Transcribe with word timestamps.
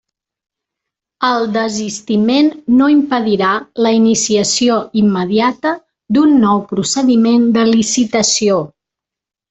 El 1.27 1.43
desistiment 1.57 2.49
no 2.79 2.89
impedirà 2.95 3.51
la 3.87 3.93
iniciació 3.99 4.81
immediata 5.05 5.77
d'un 6.19 6.37
nou 6.49 6.67
procediment 6.75 7.51
de 7.61 7.71
licitació. 7.73 8.61